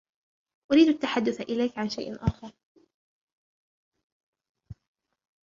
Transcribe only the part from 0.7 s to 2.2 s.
أريد التحدث اليك عن شيء